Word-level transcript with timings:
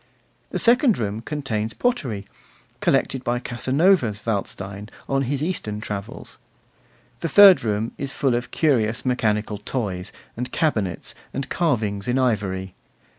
The 0.49 0.57
second 0.57 0.97
room 0.97 1.21
contains 1.21 1.75
pottery, 1.75 2.25
collected 2.79 3.23
by 3.23 3.37
Casanova's 3.37 4.25
Waldstein 4.25 4.89
on 5.07 5.21
his 5.21 5.43
Eastern 5.43 5.79
travels. 5.79 6.39
The 7.19 7.29
third 7.29 7.63
room 7.63 7.91
is 7.99 8.11
full 8.11 8.33
of 8.33 8.49
curious 8.49 9.05
mechanical 9.05 9.59
toys, 9.59 10.11
and 10.35 10.51
cabinets, 10.51 11.13
and 11.35 11.47
carvings 11.49 12.07
in 12.07 12.17
ivory. 12.17 12.73